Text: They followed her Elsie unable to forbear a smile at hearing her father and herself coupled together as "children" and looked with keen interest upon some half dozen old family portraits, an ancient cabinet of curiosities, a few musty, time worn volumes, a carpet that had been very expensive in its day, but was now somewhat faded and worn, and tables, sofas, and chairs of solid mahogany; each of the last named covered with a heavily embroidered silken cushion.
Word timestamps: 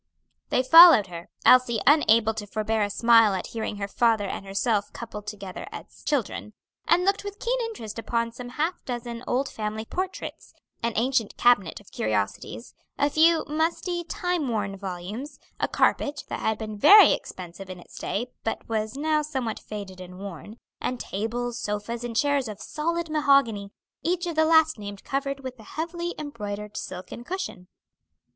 They 0.49 0.63
followed 0.63 1.05
her 1.13 1.29
Elsie 1.45 1.79
unable 1.85 2.33
to 2.33 2.47
forbear 2.47 2.81
a 2.81 2.89
smile 2.89 3.35
at 3.35 3.45
hearing 3.53 3.75
her 3.75 3.87
father 3.87 4.25
and 4.25 4.43
herself 4.47 4.91
coupled 4.93 5.27
together 5.27 5.67
as 5.71 6.01
"children" 6.03 6.53
and 6.87 7.05
looked 7.05 7.23
with 7.23 7.37
keen 7.37 7.59
interest 7.61 7.99
upon 7.99 8.31
some 8.31 8.49
half 8.49 8.83
dozen 8.83 9.23
old 9.27 9.47
family 9.47 9.85
portraits, 9.85 10.55
an 10.81 10.93
ancient 10.95 11.37
cabinet 11.37 11.79
of 11.79 11.91
curiosities, 11.91 12.73
a 12.97 13.11
few 13.11 13.45
musty, 13.47 14.03
time 14.03 14.47
worn 14.49 14.75
volumes, 14.75 15.37
a 15.59 15.67
carpet 15.67 16.23
that 16.29 16.39
had 16.39 16.57
been 16.57 16.79
very 16.79 17.13
expensive 17.13 17.69
in 17.69 17.79
its 17.79 17.99
day, 17.99 18.31
but 18.43 18.67
was 18.67 18.95
now 18.97 19.21
somewhat 19.21 19.59
faded 19.59 20.01
and 20.01 20.17
worn, 20.17 20.57
and 20.79 20.99
tables, 20.99 21.59
sofas, 21.59 22.03
and 22.03 22.15
chairs 22.15 22.47
of 22.47 22.59
solid 22.59 23.07
mahogany; 23.07 23.69
each 24.01 24.25
of 24.25 24.35
the 24.35 24.45
last 24.45 24.79
named 24.79 25.03
covered 25.03 25.41
with 25.41 25.59
a 25.59 25.63
heavily 25.63 26.15
embroidered 26.17 26.75
silken 26.75 27.23
cushion. 27.23 27.67